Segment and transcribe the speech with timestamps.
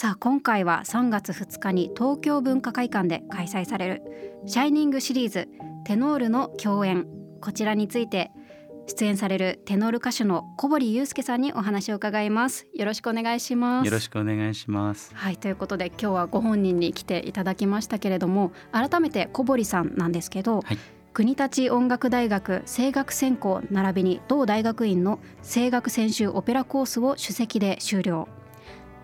[0.00, 4.02] さあ今回は3月2日に東京文化会館で開催される
[4.46, 5.48] シャイニングシリーズ
[5.84, 7.08] テノールの共演。
[7.40, 8.30] こちらについて
[8.86, 12.68] 出演されるテノール歌手の小堀祐介さんにお話を伺います。
[12.76, 13.86] よろしくお願いします。
[13.86, 15.10] よろしくお願いします。
[15.16, 20.78] はいということで今日はご本人に来ていただきましたけれども改めて小堀さんなんですけど、はい。
[21.12, 28.28] 国立音楽大学声楽専攻並びに同大学院の声楽専修オペラコースを首席で修了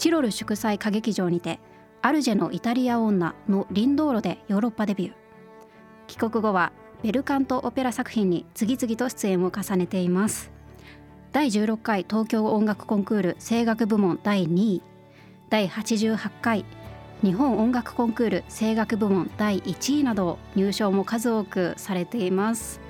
[0.00, 1.60] チロル祝祭歌劇場にて
[2.00, 5.12] アルジェのイタリア女のリンドーロでヨーロッパデビュー。
[6.06, 10.50] 帰国後はベルカントオペラ作品に次々と出演を重ねています。
[11.32, 14.82] 第16回東京音楽コンクール声楽部門第2位。
[15.50, 16.64] 第88回
[17.22, 22.80] 日本音楽コンクール声楽部門第1位など入賞も数多くされています。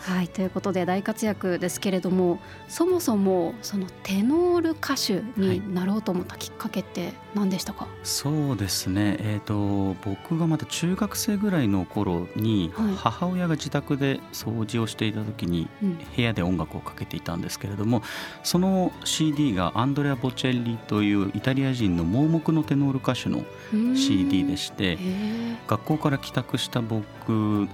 [0.00, 9.16] はいということで大活躍ですけれどもそもそもそのテノール歌手になろうと思ったきっかけって何でしたか、そうですね。
[9.20, 12.94] えっ、と僕がまだ中学生ぐらいの頃に、はい。
[12.96, 15.98] 母親が自宅で掃除をしていた時にうん。
[16.16, 18.02] 部屋で音楽をかけていたんですけれども、
[18.42, 23.44] その CD がアンドレア・ボチェッリというイタリア人の盲目のテノール歌手の
[23.94, 24.98] CD でして、
[25.68, 27.68] 学校から帰宅した僕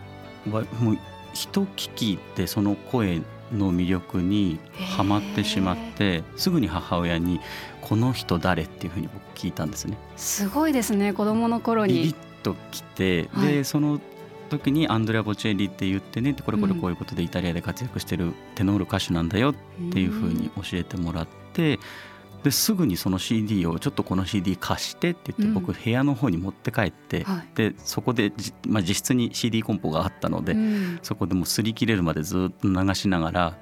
[0.50, 0.98] はもう
[1.36, 3.20] 一聞きでその声
[3.52, 4.58] の魅力に
[4.96, 7.40] はまってしまってすぐに母親に
[7.82, 9.96] 「この人誰?」っていうふうに僕聞いたんですね。
[10.16, 12.14] すごいですね子供の頃ビビッに。
[12.46, 14.00] ときて、はいでその
[14.48, 19.54] 時にアンドレア・ボチェリって言ってねこれこれこういうことでイタリアで活躍してるテノール歌手なんだよっ
[19.90, 21.80] ていうふうに教えてもらって
[22.46, 27.48] ですぐにその CD をちょっとこの CD 貸してって言って僕部屋の方に持って帰って、はい。
[27.56, 30.98] でそこでじ、まあ、実質に CD コンポがあったので、うん。
[31.02, 33.58] そこでもう擦り切れるまでずっと流しながら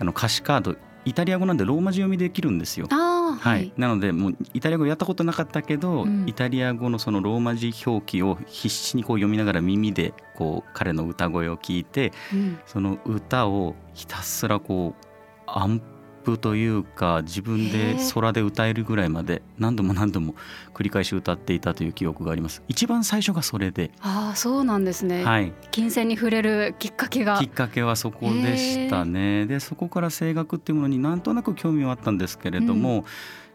[0.00, 2.88] あの歌詞カードイタリア語なんでローマ字読みできるんですよ。
[2.90, 2.98] あー
[3.30, 6.24] ははいい、なのでもうイタリア語やったことなかったけど、うん。
[6.28, 12.58] イタリア語のそのローマ字表記を必死にこう読みながら耳でこう彼の歌声を聞いてうん。
[12.66, 15.06] その歌をひたすらこう
[15.46, 15.80] アン
[16.24, 17.96] プというか自分へでえ。
[18.14, 20.34] 空で歌えるぐらいまで何度も何度も
[20.74, 22.62] 繰り返し歌っていたという記憶があります。
[22.68, 27.38] 一番最初がそれで、ああそうなんですね、はい、金銭に触れるきっかけが。
[27.38, 29.46] きっかけはそこでしたね。
[29.46, 33.04] でそこから声楽っていうものになんとなく興味はあったんですけれども、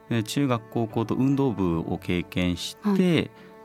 [0.09, 2.95] えー中学高校と運動部を経験して、は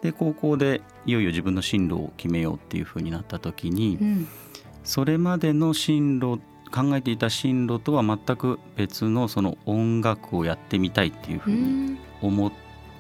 [0.03, 4.29] で高校でいよいよ自分の進路を決めようっていうふうになった時に、うん。
[4.83, 6.41] それまでの進路
[6.71, 11.99] 考えていた進路とは全く別のその音楽をやってみたいっていうふううにん。
[12.23, 12.53] 思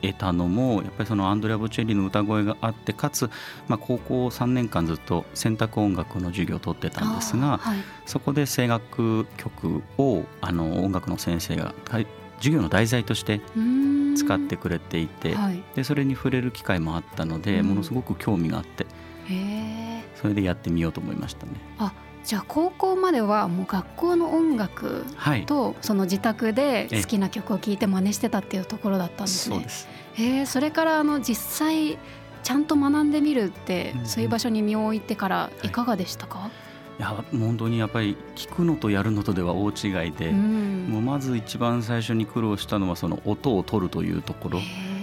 [0.03, 3.28] えたのもやっぱりそのアンドレア・ボチェリの歌声があってかつ、
[3.69, 7.78] まあ、高校3年間ずっと選択音楽の授業を取ってたんですがはい。
[8.06, 12.06] そこで声楽曲をあの音楽の先生がはい
[12.38, 14.16] 授業の題材としてうん。
[14.16, 15.62] 使ってくれていて、はい。
[15.76, 17.66] でそれに触れる機会もあったので、うん。
[17.66, 18.86] ものすごく興味があって
[20.16, 21.53] それでやってみようと思いましたね。
[22.22, 25.46] じゃあ高校まではもう学校の音楽はい。
[25.46, 29.66] とその自宅で好きな曲を聴いて真似してたっていうところだったんですね。
[29.68, 31.98] そえそれからあの実際
[32.42, 35.68] ちゃんと学んでみるって、そういう場所に身を置いてからい。
[35.68, 36.50] かがでしたか、
[36.98, 40.86] いや本当にやっぱり聞くのとやるのとでは大違いで、うん。
[40.88, 44.60] もうまず一番最初に苦労したのはその音を取るというところ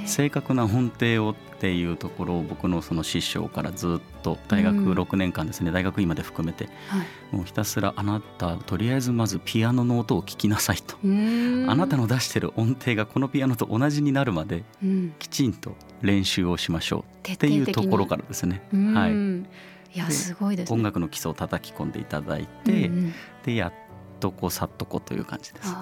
[0.08, 4.94] 正確な音程をっていうところを僕のその師匠からずっと大学うん。
[4.94, 7.36] 6年間ですね、大学院まで含めてはい。
[7.36, 11.08] もうひたすらあなたとりあえずまずピアノの音を聞きなさいと、あ
[11.76, 15.14] なたの出してる音程がこのピアノと同じになるまでうん。
[15.20, 17.04] きちんと練習をしましょう。
[17.24, 18.94] 徹っていうところからですね、うん。
[18.94, 20.76] はい、いやですごいですね。
[20.76, 23.14] 音楽の基礎を叩き込んでいただいて、うんうん。
[23.44, 23.74] でやっ
[24.20, 25.74] とこさっとこという感じです。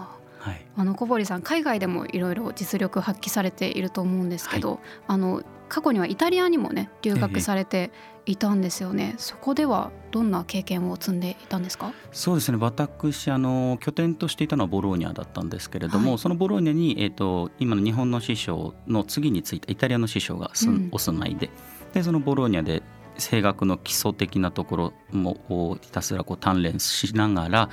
[0.45, 7.91] あはい、あの小堀さん海外でもいろいろ実力発揮されていると思うんですけど、あの過去にはイタリアにもね留学されて
[8.27, 11.93] いたんですよね、そこではどんな経験を積んでいたんですか？
[12.11, 12.57] そうですね。
[12.59, 16.19] 私あの拠点としていたのはボローニャだったんですけれども、はい。
[16.19, 20.89] そのボローニャに、えー、と今の日本の師匠の次についたイタリアの師匠がす、うん。
[20.91, 21.49] お住まいで。
[21.93, 22.83] でそのボローニャで
[23.17, 27.69] 声楽の基礎的なところもひたすらこう鍛錬しながら、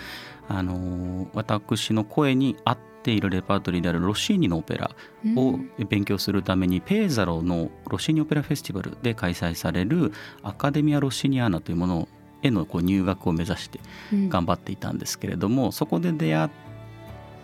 [0.48, 4.92] あの私の声に合っっているレパートリーであるロッシーニのオペラ
[5.36, 5.58] を
[5.88, 10.12] 勉強するためにペーザロのロッシーニオペラフェスティバルで開催される
[10.44, 12.08] アカデミア・ロッシーニアーナというもの
[12.42, 13.80] へのこう入学を目指して
[14.28, 16.50] 頑張っていたんですけれども、そこで出会っ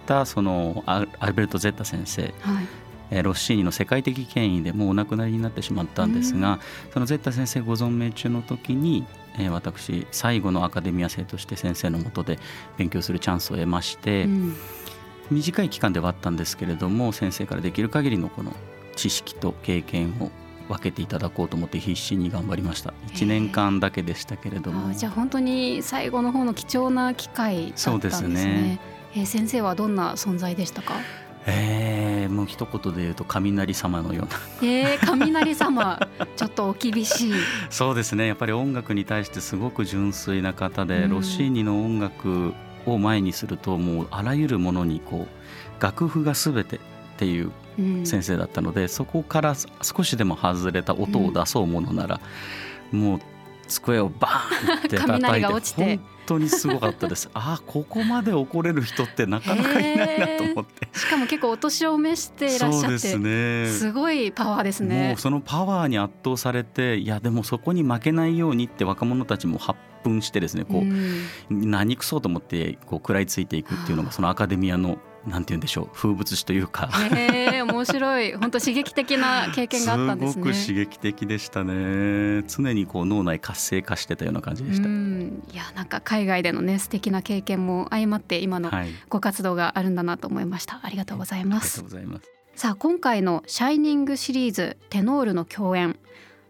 [0.07, 2.29] たそのアルベルト・ゼッタ先生、は
[2.63, 2.67] い
[3.11, 6.59] ロッシーニの世界的権威でもうお亡くなりになってしまったんですが、
[6.93, 9.05] そのゼッタ先生ご存命中の時に、
[9.39, 12.39] え私最後のアカデミア生として先生のもとで
[12.77, 14.57] 勉強するチャンスを得まして、うん、
[15.31, 18.53] 短い期間ではあったんですけれども先生からできる限りのこの
[18.97, 20.31] 知識と経験を
[20.69, 22.93] 分けていただこうと思って必死に頑張りました。
[23.13, 24.93] 1年間だけでしたけれども。
[24.93, 28.21] じゃあ本当に最後の方の貴重な機会だったんですね。
[28.21, 28.81] そうですね。
[29.15, 30.95] えー、先生はどんな存在でしたか？
[31.47, 31.98] えー、
[32.29, 34.69] もう一言で言うと雷様のような。
[34.69, 35.99] えー、雷様。
[36.37, 37.33] ちょっとお厳しい。
[37.71, 38.27] そうですね。
[38.27, 42.55] やっぱり音楽に対してすごく純粋な方で、うん、ロッシーニの音楽
[42.87, 46.81] を前にするともうあらゆるものにこう楽譜が全てっ
[47.19, 47.51] ていう
[48.05, 52.21] 先生だったので、うん、そこから少しでも外れた音を出そうものなら、
[52.93, 53.21] うん、もう
[53.69, 55.97] 机をバーンって 叩いて落ちて。
[55.97, 57.31] 本当にすごかったです。
[57.35, 60.89] ああここまで怒れる人ってなかなかいないなと思って。
[60.93, 65.09] しかも結構お年を召していらっしゃってす,、ね、すごいパワーですね。
[65.09, 74.99] もうそのパワーに圧倒されていやでもそこに負けないようにって若者たちも発奮してですねこう、うん、何くそうと思ってこう食らいついていくっていうのがそのアカデミアの
[75.29, 76.91] なんて言うんでしょう風物詩というか。
[77.13, 78.35] へえ面白い。
[78.39, 80.33] 本当刺激的な経験があったんですね。
[80.33, 82.45] すごく刺激的でしたね。
[82.49, 84.89] 常にこう脳内活性化してたような感じでした。
[84.89, 88.71] いやなんか海外でのね素敵な経験も相まって今の
[89.09, 91.81] ご活動があるんだなと思いました、はい、ありがとうございます。
[91.81, 92.31] ありがとうございます。
[92.55, 95.97] さあ今回のシャイニングシリーズテノールの共演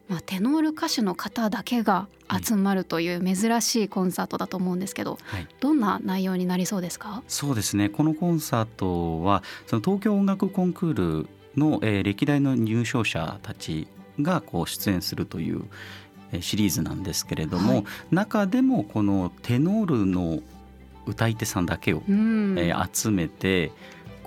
[0.09, 2.09] まあ、テノール歌手の方だけが
[2.43, 7.23] 集まるという珍しいコンサートだと思うんですけど、はい、どんな内容になりそうですか？
[7.29, 7.89] そうですね。
[7.89, 13.89] このコンサートはその東京音楽コンクールの、えー、歴代の入賞者たち
[14.21, 15.65] がこう出演するという
[16.41, 20.41] シリーズなんですけれども、はい、中でもこのテノールの
[21.07, 23.73] 歌い手さんだけを、うん、えー、集めて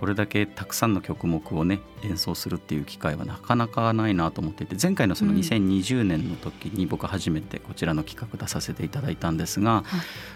[0.02, 9.84] これだけたくさんの曲目をね演奏するっていう機会はなかなかないなと思っていて前回のその2020年の時に僕初めてこちらの企画出させていただいたんですが、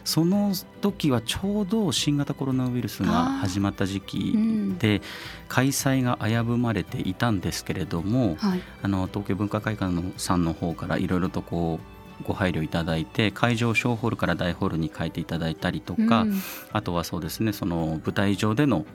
[0.04, 4.36] その時はちょうど新型コロナウイルスが始まった時期
[4.78, 5.02] で
[5.48, 8.38] 開催が危ぶまれていたんですけれども、
[8.84, 11.80] あの東京文化会館のさんの方からいろいろとこ
[12.22, 16.42] うご配慮いただいて会場小ホールから大ホールに変えていただいたりとか、うん、
[16.72, 18.86] あとはそうですねその舞台上での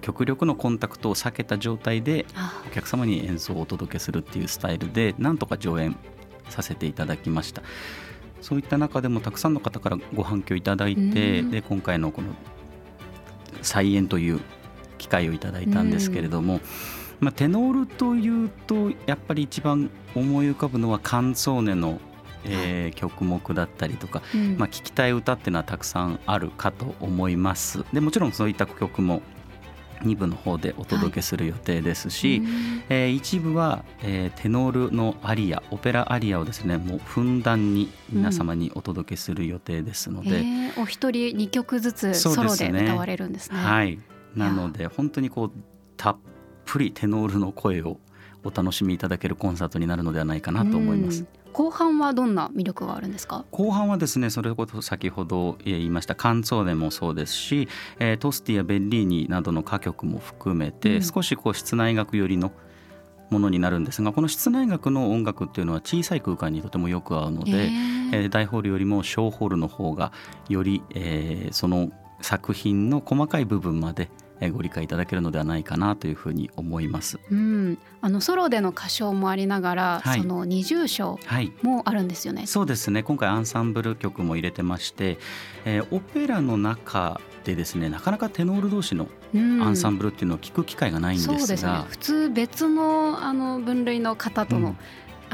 [0.00, 2.26] 極力のコンタクトを避けた状態で
[2.66, 5.96] お客様に演奏をお届けするっていうスタイルでなんとか上演
[6.48, 7.62] させていただきました。
[8.40, 12.28] そういった中でもたくさんの方からご反響いただいて、で今回のこの
[13.62, 14.40] 再演という
[14.98, 16.60] 機会をいただいたんですけれども、
[17.20, 22.00] まあ、テノールというとやっぱり一番思い浮かぶのはカンツォーネの
[22.46, 27.84] えー、曲目だったりとか、うん、まあ、聴きたい歌っていうのはたくさんあるかと思います。
[27.92, 29.22] でもちろんそういった曲も
[30.02, 32.48] 2部の方でお届けする予定ですし、はい、
[32.88, 40.34] えー、一部は、えー、テノールのアリアオペラアリアをですねもうふんだんに皆様にお届けする予定ですので、うん。
[40.34, 43.56] えー、お一人2曲ずつソロで歌われるんですね。
[43.58, 43.98] すねはい。
[44.34, 45.52] なので本当にこう
[45.96, 46.16] たっ
[46.64, 47.98] ぷりテノールの声を
[48.44, 51.24] お楽しみいただけるコンサートになるのではないかなと思います。
[51.52, 53.44] 後半はどんな魅力があるんですか？
[53.52, 57.68] 後半はですねそれこそ先ほど言いました「カンツォーネ」もそうですし、
[58.00, 62.50] えー、トスティやベッリーニなどの歌曲も含めて、うん、少しこう室内楽寄りの
[63.30, 67.70] ものになるんですがこの室内楽の音楽っていうのは小さい空間にとてもよく合うので、
[68.12, 70.12] えー、大ホールよりも小ホールの方が
[70.48, 71.90] より、えー、その
[72.20, 74.10] 作品の細かい部分まで
[74.50, 77.18] ご理解いただけるのではないかなというふうに思います。
[77.30, 81.18] うん、あのソロでの歌唱もありながら、はい、その二重唱
[81.62, 83.02] もあるんですよね、はい、そうですね。
[83.02, 85.18] 今回アンサンブル曲も入れてまして、
[85.64, 91.72] えー、オペラの中でですねなかなかテノール同士のアンサンブルっていうのを聞く機会がないんですが、うん、そうですね。
[91.88, 94.76] 普通別のあの分類の方との、うん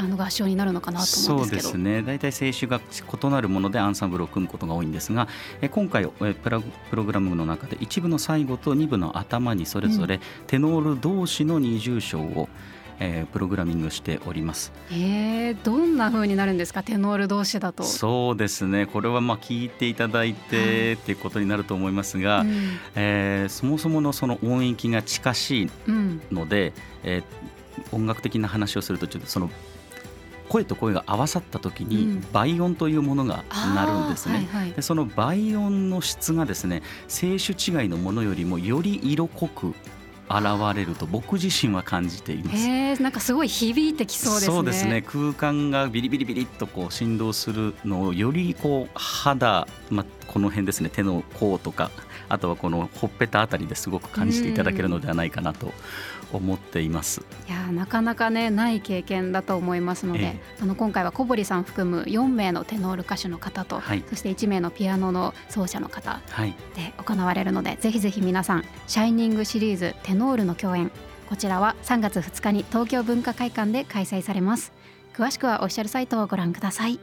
[0.01, 1.61] あの合唱になるのかなと思うんですけど。
[1.61, 2.01] そうですね。
[2.01, 5.27] 大体声種が異なるものでアンサンブルを組むことが多いんですが
[5.61, 12.49] え今回えプラプログラムの中で一部の最後と二部の頭にそれぞれテノール同士の二重唱を、
[12.99, 14.71] えー、プログラミングしております。
[14.91, 16.83] えー、どんな風になるんですか？
[16.83, 17.83] テノール同士だと。
[17.83, 18.85] そうですね。
[18.85, 25.71] これはまあ聞いていただいて、っていうことになると思いますが、うん、えー、そもそものその音域が近しい
[26.31, 29.49] ので、うん、えー、音楽的な話をするとちょっとその
[30.51, 34.47] 声と声が合わさった時にうん倍音というものがなるんですね。
[34.51, 39.73] あーはいはいでその倍音の質がですね声種違いのものよりもより色濃く
[40.29, 42.57] 現れると僕自身は感じています。
[42.57, 45.01] へえなんかすごい響いてきそうですね。
[45.01, 51.91] 空間がビリビリビリっとこう振動するのをよりこう肌、まあ、この辺ですね手の甲とか
[52.29, 55.71] あとはこのほっぺたあたりですごく感じていただけるのではないかなと
[56.31, 57.25] 思っています。
[57.49, 64.03] いやーなかなかねない経験だと思いますので、えあの今回は小堀さん含む4名のテノール歌手の方と、はい。
[64.09, 70.91] そして1名のピアノの奏者の方はい、で行われるのでぜひぜひ皆さん「シャイニング」シリーズテノールの共演
[71.29, 74.71] こちらは3月2日に東京文化会館で開催されます。
[75.13, 76.99] 詳しくはオフィシャルサイトをご覧ください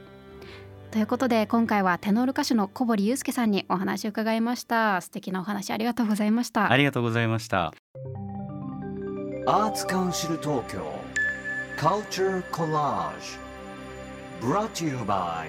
[0.90, 7.72] ということで今回はテノール歌手の小堀祐介さんにお話を伺いました素敵なお話ありがとうございましたありがとうございました。
[9.50, 10.84] アーツカウンシル東京
[11.78, 13.38] Culture Collage
[14.42, 15.48] Brought to you by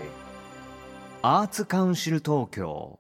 [1.22, 2.98] アーツカウンシル東京